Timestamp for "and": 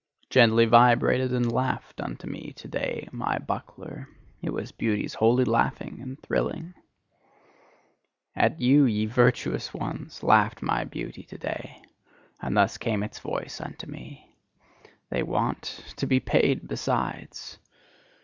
1.31-1.51, 6.01-6.19, 12.41-12.57